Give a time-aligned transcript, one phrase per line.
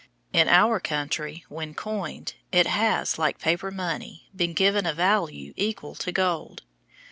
[0.33, 5.93] In our country when coined it has, like paper money, been given a value equal
[5.93, 6.63] to gold.